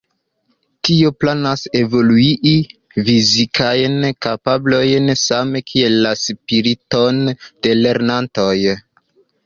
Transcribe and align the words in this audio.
Tio 0.87 1.11
planas 1.23 1.65
evoluigi 1.81 2.55
fizikajn 2.95 4.09
kapablojn 4.29 5.15
same 5.27 5.65
kiel 5.71 6.03
la 6.09 6.17
spiriton 6.27 7.25
de 7.33 7.75
la 7.75 7.89
lernantoj. 7.89 8.61